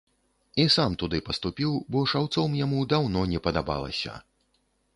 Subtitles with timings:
[0.61, 4.19] І сам туды паступіў, бо шаўцом яму даўно не падабалася.